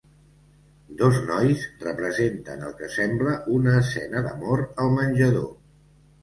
[1.01, 5.47] Dos nois representant el que sembla una escena d'amor al menjador.